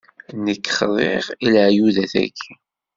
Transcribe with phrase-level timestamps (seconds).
[0.45, 2.51] Nekk xḍiɣ i leɛyudat-agi.